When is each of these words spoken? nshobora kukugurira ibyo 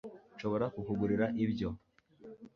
nshobora 0.35 0.65
kukugurira 0.73 1.25
ibyo 1.43 1.69